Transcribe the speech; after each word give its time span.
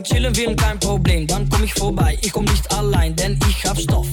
Alten 0.00 0.14
chillen 0.14 0.36
will, 0.36 0.56
kein 0.56 0.80
Problem, 0.80 1.26
dann 1.26 1.46
komm 1.50 1.64
ich 1.64 1.74
vorbei. 1.74 2.16
Ich 2.22 2.32
komm 2.32 2.44
nicht 2.44 2.72
allein, 2.72 3.14
denn 3.16 3.38
ich 3.48 3.64
hab 3.66 3.78
Stoff 3.78 4.06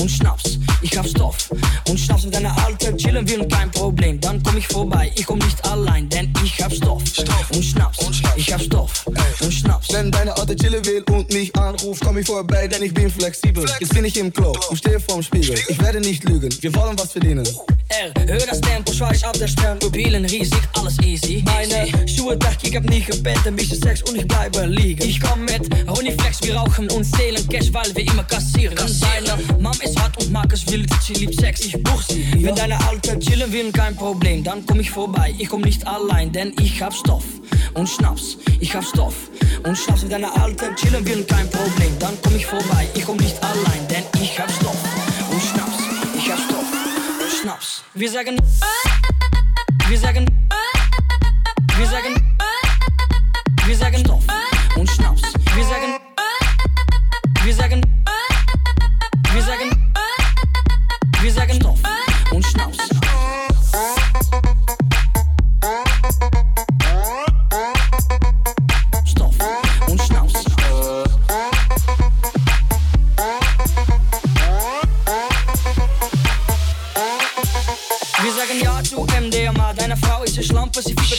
und 0.00 0.10
Schnaps. 0.10 0.58
Ich 0.82 0.96
hab 0.98 1.06
Stoff 1.06 1.50
und 1.88 1.98
Schnaps 1.98 2.24
mit 2.24 2.34
deiner 2.34 2.56
Alten 2.64 2.96
chillen 2.98 3.28
will, 3.28 3.46
kein 3.46 3.70
Problem, 3.70 4.20
dann 4.20 4.42
komm 4.42 4.56
ich 4.56 4.66
vorbei. 4.66 5.12
Ich 5.14 5.26
komm 5.26 5.38
nicht 5.38 5.64
allein, 5.64 6.08
denn 6.08 6.32
ich 6.44 6.60
hab 6.60 6.72
Stoff, 6.72 7.02
Stoff 7.06 7.50
und, 7.52 7.64
Schnaps. 7.64 7.98
und 8.04 8.14
Schnaps. 8.14 8.36
Ich 8.36 8.52
hab 8.52 8.60
Stoff 8.60 9.04
Ey. 9.06 9.44
und 9.44 9.52
Schnaps. 9.52 9.92
Wenn 9.92 10.10
deine 10.10 10.36
Alte 10.36 10.56
chillen 10.56 10.84
will 10.84 11.04
und 11.10 11.32
mich 11.32 11.54
anruft, 11.54 12.02
komm 12.04 12.18
ich 12.18 12.26
vorbei, 12.26 12.66
denn 12.66 12.82
ich 12.82 12.92
bin 12.92 13.08
flexibel. 13.08 13.62
Flex. 13.62 13.80
Jetzt 13.80 13.94
bin 13.94 14.04
ich 14.04 14.16
im 14.16 14.32
Klo 14.32 14.52
und 14.70 14.76
stehe 14.76 14.98
vorm 14.98 15.22
Spiegel. 15.22 15.56
Ich 15.68 15.80
werde 15.80 16.00
nicht 16.00 16.24
lügen, 16.24 16.50
wir 16.60 16.74
wollen 16.74 16.98
was 16.98 17.12
verdienen. 17.12 17.46
R, 17.90 18.12
hör 18.26 18.38
das 18.38 18.60
Tempo, 18.60 18.92
schweiß 18.92 19.24
auf 19.24 19.38
der 19.38 19.48
Stern. 19.48 19.78
Pupillen 19.78 20.24
riesig, 20.24 20.60
alles 20.74 20.98
easy. 21.02 21.42
Meine 21.44 21.88
Schuhe 22.08 22.36
dacht, 22.36 22.58
ich 22.66 22.74
hab 22.76 22.84
nie 22.84 23.00
gepennt, 23.00 23.46
ein 23.46 23.56
bisschen 23.56 23.80
Sex 23.80 24.02
und 24.02 24.16
ich 24.16 24.27
bleibe 24.58 24.72
liegen. 24.72 25.02
Ich 25.02 25.20
komm 25.20 25.44
mit 25.44 25.68
Ronnie 25.88 26.12
Flex, 26.12 26.42
wir 26.42 26.56
rauchen 26.56 26.90
und 26.90 27.04
zählen 27.04 27.48
Cash, 27.48 27.72
weil 27.72 27.94
wir 27.94 28.06
immer 28.06 28.24
kassieren. 28.24 28.76
Deine 28.76 29.42
Mom 29.60 29.72
ist 29.82 30.00
hart 30.00 30.16
und 30.22 30.32
mag 30.32 30.52
es 30.52 30.70
wild, 30.70 30.90
sie 31.02 31.14
liebt 31.14 31.40
Sex, 31.40 31.60
ich 31.60 31.82
buch 31.82 32.02
sie. 32.02 32.26
Wenn 32.44 32.54
deine 32.54 32.78
Alte 32.88 33.18
chillen 33.18 33.52
will, 33.52 33.70
kein 33.72 33.94
Problem, 33.94 34.42
dann 34.42 34.64
komm 34.66 34.80
ich 34.80 34.90
vorbei. 34.90 35.34
Ich 35.38 35.48
komm 35.48 35.62
nicht 35.62 35.86
allein, 35.86 36.32
denn 36.32 36.52
ich 36.60 36.82
hab 36.82 36.92
Stoff 36.92 37.24
und 37.74 37.88
Schnaps. 37.88 38.38
Ich 38.60 38.74
hab 38.74 38.84
Stoff 38.84 39.14
und 39.64 39.76
Schnaps. 39.76 40.02
Wenn 40.02 40.10
deine 40.10 40.32
Alte 40.40 40.74
chillen 40.76 41.06
will, 41.06 41.24
kein 41.24 41.48
Problem, 41.50 41.98
dann 41.98 42.14
komm 42.22 42.36
ich 42.36 42.46
vorbei. 42.46 42.86
Ich 42.94 43.04
komm 43.04 43.16
nicht 43.18 43.36
allein, 43.42 43.88
denn 43.88 44.04
ich 44.20 44.38
hab 44.38 44.50
Stoff 44.50 44.78
und 45.30 45.42
Schnaps. 45.42 45.78
Ich 46.16 46.30
hab 46.30 46.38
Stoff 46.38 46.66
und 47.20 47.40
Schnaps. 47.40 47.82
Wir 47.94 48.10
sagen, 48.10 48.40
wir 49.88 49.98
sagen, 49.98 50.26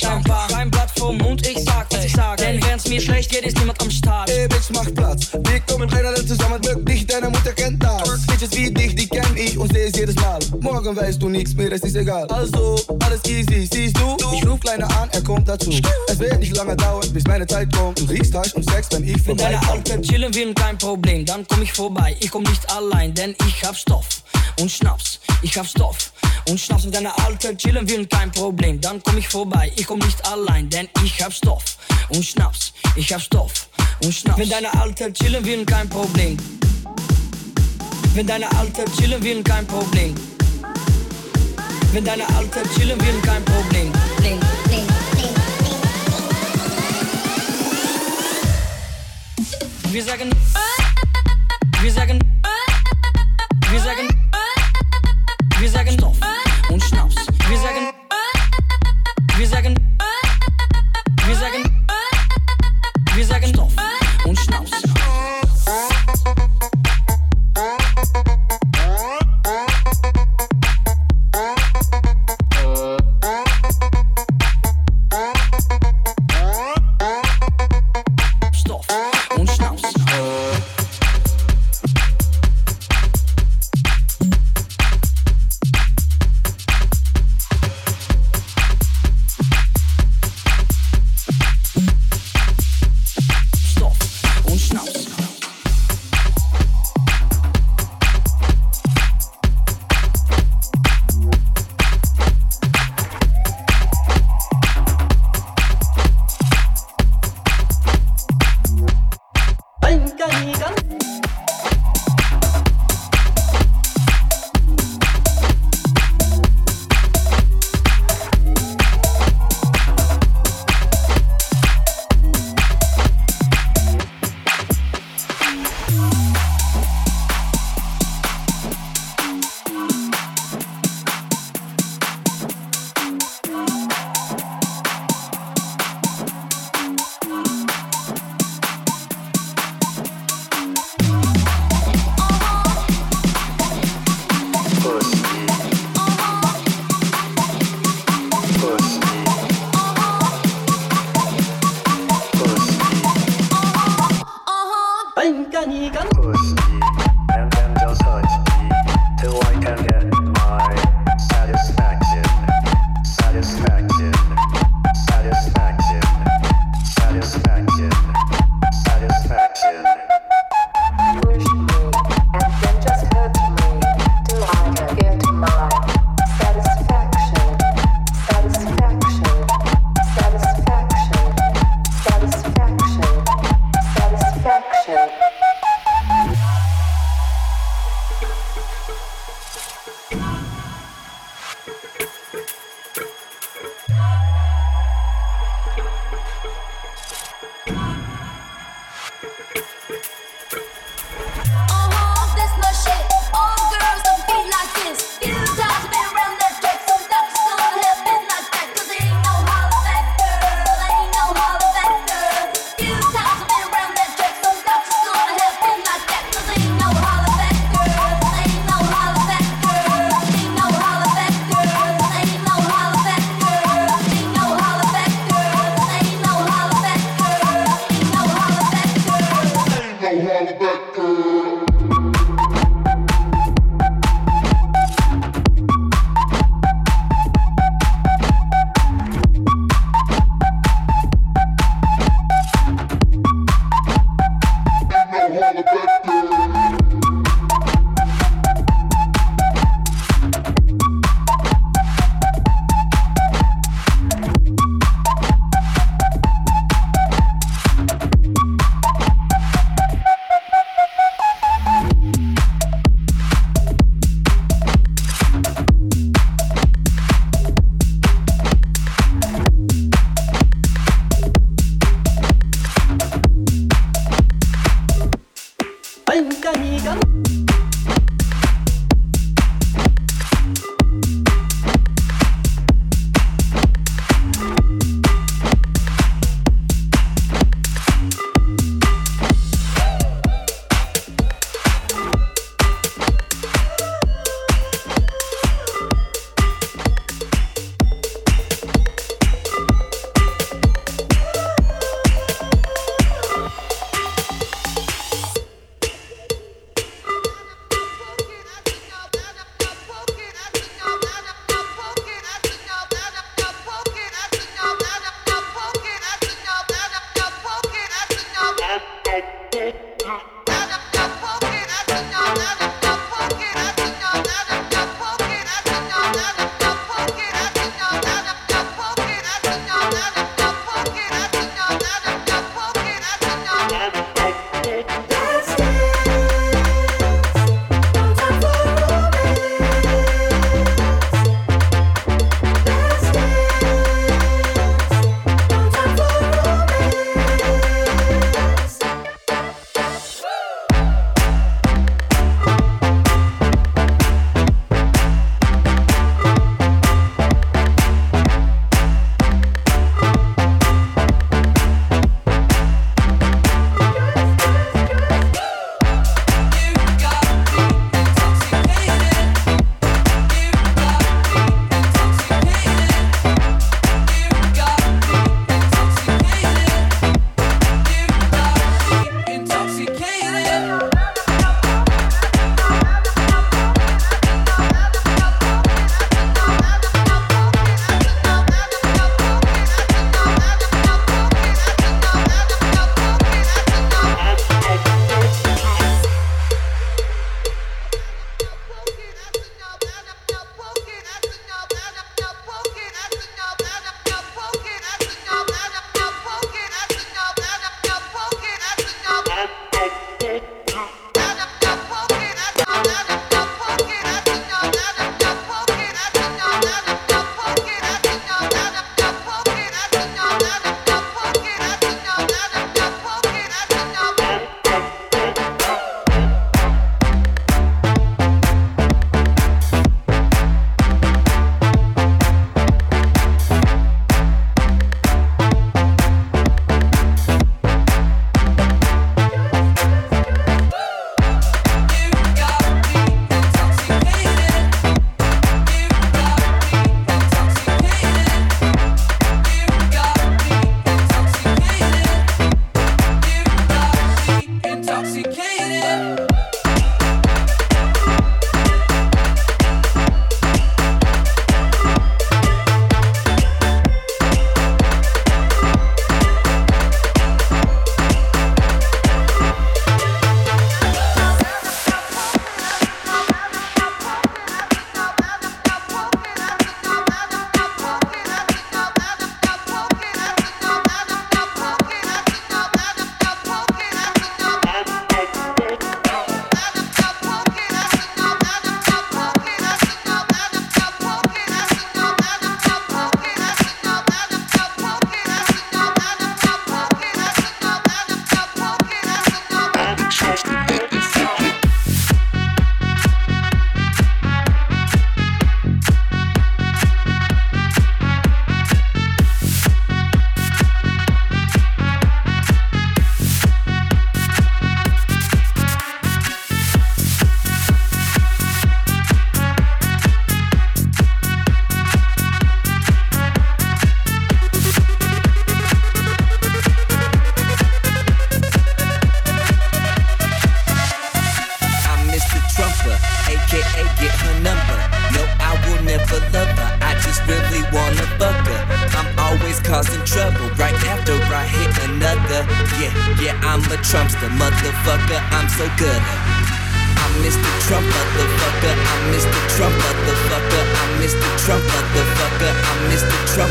dankbar. 0.10 0.48
Kein 0.50 0.72
Blatt 0.72 0.92
vom 0.98 1.18
Mund, 1.18 1.46
ich 1.48 1.60
sag, 1.64 1.88
was 1.92 2.06
ich 2.06 2.14
sag. 2.14 2.38
Denn 2.38 2.62
wenn's 2.64 2.88
mir 2.88 3.02
schlecht 3.02 3.32
geht, 3.32 3.46
ist 3.46 3.58
niemand 3.58 3.82
am 3.82 3.92
Start. 3.92 4.30
Ey, 4.30 4.48
Bitch, 4.48 4.70
mach 4.74 4.94
Platz. 4.94 5.30
Wir 5.32 5.60
kommen 5.62 5.90
rein 5.90 6.06
alle 6.06 6.26
zusammen, 6.26 6.64
wirklich, 6.64 7.06
deine 7.06 7.30
Mutter 7.30 7.52
kennt 7.54 7.84
das. 7.84 8.26
Bitches 8.28 8.52
wie 8.56 8.72
dich, 8.72 8.96
die 8.96 9.08
kenn 9.08 9.36
ich 9.36 9.58
und 9.58 9.72
seh's 9.74 9.96
jedes 9.96 10.16
Mal. 10.16 10.40
Morgen 10.60 10.96
weißt 10.96 11.22
du 11.22 11.30
nichts 11.30 11.54
mehr, 11.54 11.72
es 11.72 11.82
ist 11.82 11.96
egal. 11.96 12.28
Also, 12.28 12.80
alles 13.06 13.24
easy, 13.26 13.68
siehst 13.72 13.98
du? 13.98 14.18
Ich 14.34 14.48
ruf 14.48 14.60
Kleiner 14.60 14.90
an, 15.00 15.10
er 15.12 15.22
kommt 15.22 15.48
dazu. 15.48 15.72
Es 16.08 16.20
wird 16.20 16.40
nicht 16.40 16.56
lange 16.56 16.76
dauern, 16.76 17.08
bis 17.14 17.24
meine 17.26 17.48
Zeit 17.48 17.74
kommt. 17.74 18.00
Du 18.00 18.06
riechst 18.06 18.36
Hasch 18.36 18.54
und 18.54 18.70
Sex, 18.70 18.88
wenn 18.92 19.04
ich 19.04 19.22
vorbei 19.22 19.44
Wenn 19.44 19.54
deine 19.54 19.70
Alten 19.70 20.02
chillen 20.02 20.34
will, 20.36 20.54
kein 20.54 20.78
Problem, 20.78 21.26
dann 21.26 21.46
komm 21.48 21.62
ich 21.62 21.72
vorbei. 21.72 22.16
Ich 22.20 22.32
komm 22.32 22.44
nicht 22.44 22.70
allein, 22.72 23.14
denn 23.14 23.36
ich 23.48 23.64
hab 23.64 23.76
Stoff 23.76 24.19
und 24.60 24.70
Schnaps. 24.72 25.20
Ich 25.42 25.58
hab 25.58 25.66
Stoff 25.66 26.12
und 26.50 26.60
Schnaps 26.60 26.86
mit 26.86 26.96
deiner 26.96 27.18
Alte 27.26 27.56
chillen 27.56 27.88
will, 27.90 28.06
kein 28.08 28.32
Problem, 28.32 28.80
dann 28.82 29.02
komm 29.04 29.18
ich 29.18 29.28
vorbei. 29.28 29.72
Ich 29.76 29.88
komm 29.88 30.00
nicht 30.00 30.26
allein, 30.26 30.70
denn 30.70 30.90
ich 31.04 31.22
hab 31.24 31.34
Stoff 31.34 31.64
und 32.10 32.24
Schnaps. 32.24 32.74
Ich 32.96 33.12
hab 33.14 33.22
Stoff 33.22 33.70
und 34.04 34.14
Schnaps. 34.14 34.40
Wenn 34.40 34.50
deine 34.50 34.74
Alte 34.80 35.12
chillen 35.14 35.46
will, 35.46 35.66
kein 35.66 35.90
Problem. 35.90 36.38
Wenn 38.14 38.28
deine 38.28 38.52
Alte 38.58 38.86
chillen 38.98 39.24
will, 39.24 39.44
kein 39.44 39.66
Problem. 39.66 40.16
Wenn 41.94 42.04
deine 42.04 42.28
Alte 42.36 42.62
chillen 42.76 43.00
will, 43.00 43.22
kein 43.22 43.44
Problem. 43.46 43.92
Bling, 44.18 44.40
bling, 44.66 44.88
bling, 45.14 45.36
wir 49.92 50.04
sagen, 50.04 50.30
wir 51.82 51.92
sagen, 51.92 52.20
wir 53.72 53.80
sagen, 53.80 54.08
wir 55.60 55.70
sagen 55.70 55.92
Stoff 55.92 56.18
und 56.70 56.84
Schnaps. 56.84 57.16
Wir 57.50 57.58
sagen, 57.58 57.89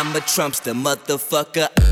I'm 0.00 0.14
a 0.14 0.20
Trumpster, 0.20 0.74
motherfucker. 0.74 1.87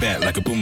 like 0.00 0.36
a 0.36 0.40
boom. 0.40 0.59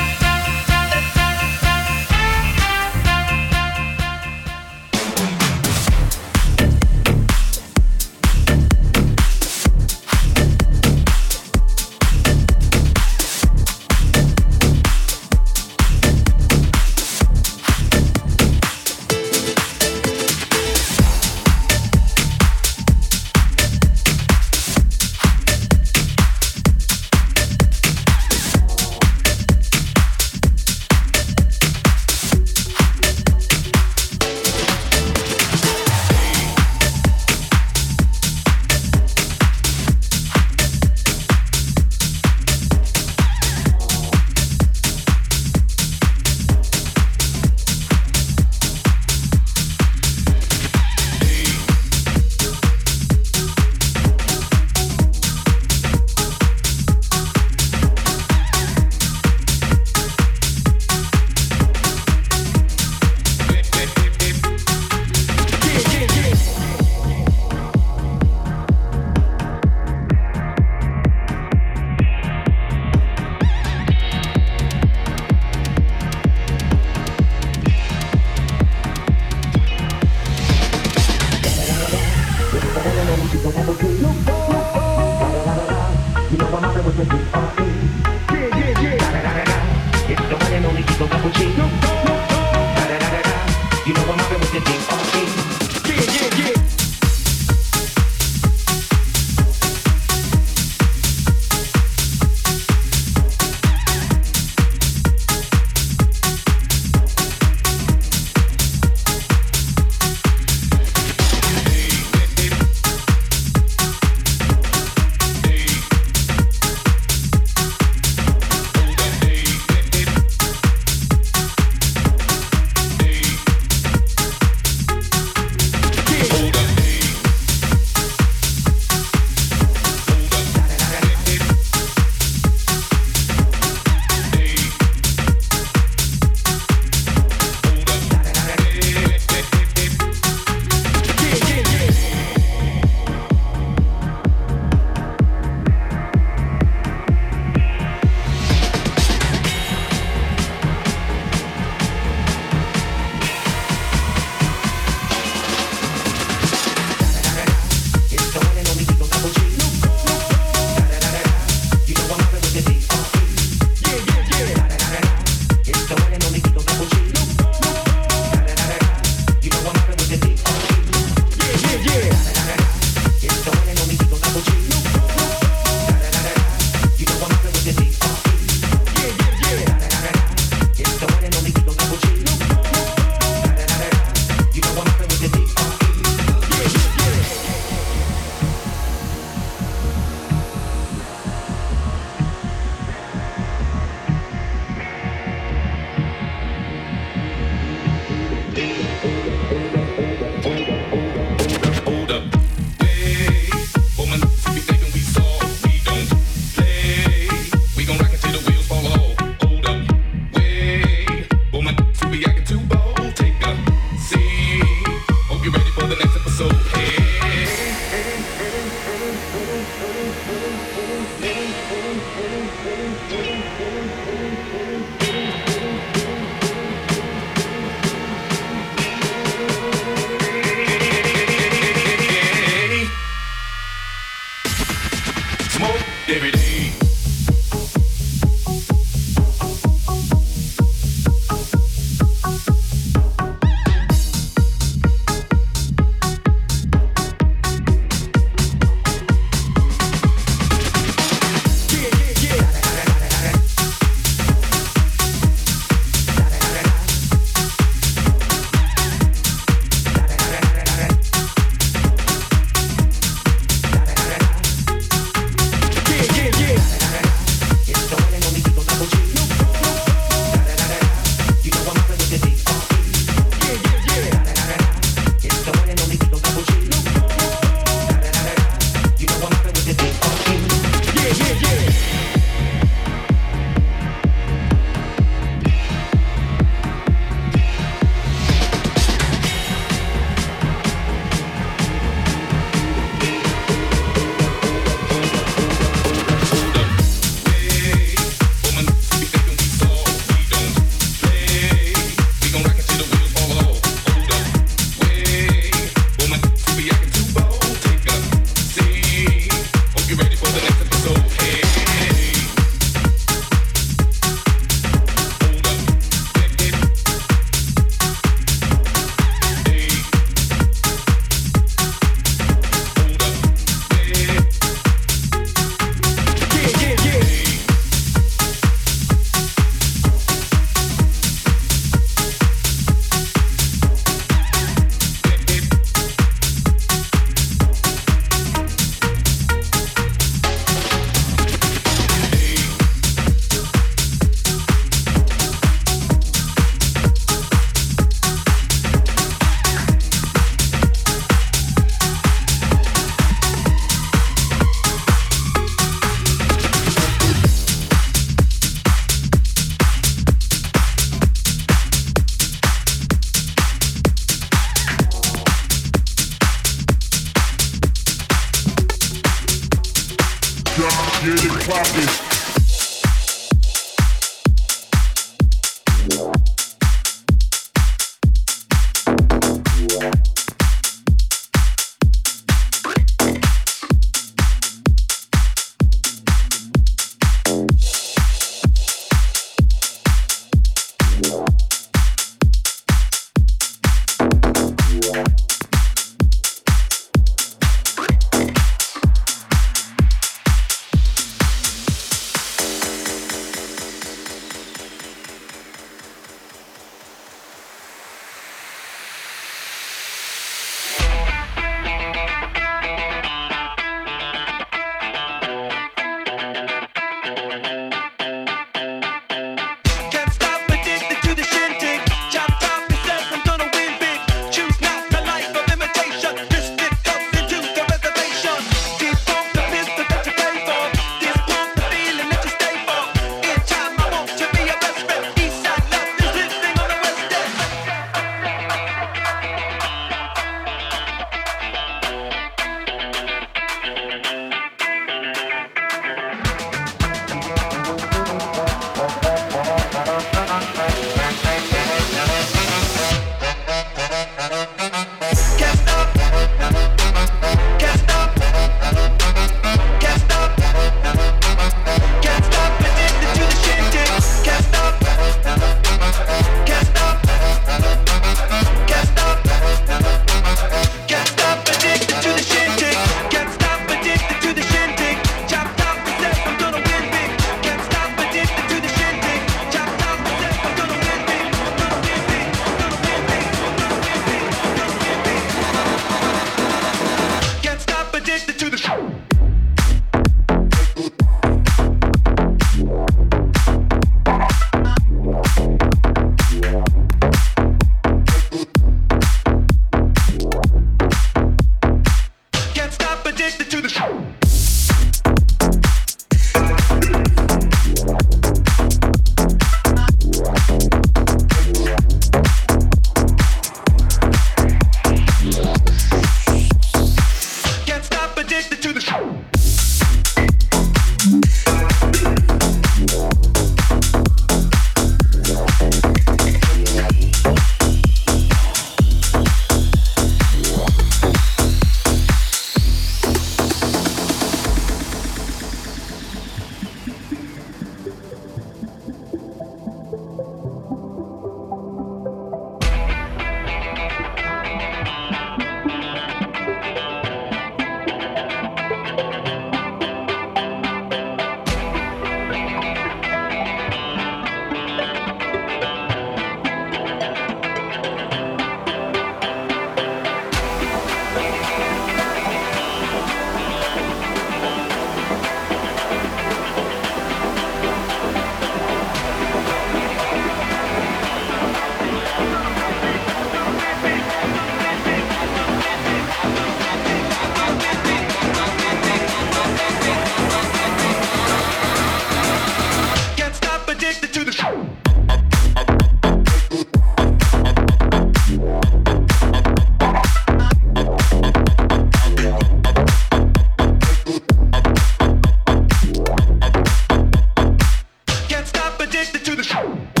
Woo! 599.63 600.00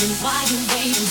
waiting, 0.00 0.16
why 0.22 0.44
you 0.48 0.58
waiting? 0.74 1.09